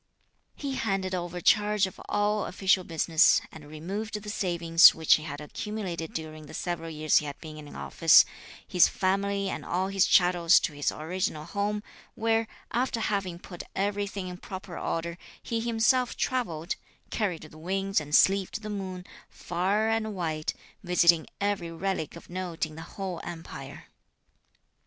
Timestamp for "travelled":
16.17-16.77